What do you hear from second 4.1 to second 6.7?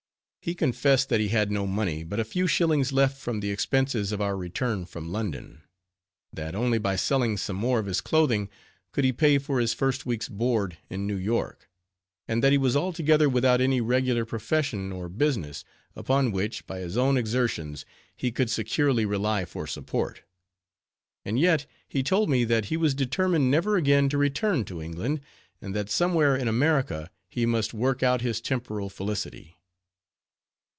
of our return from London; that